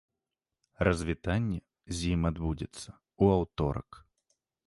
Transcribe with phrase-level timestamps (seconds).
[0.87, 1.59] Развітанне
[1.99, 3.89] з ім адбудзецца ў аўторак.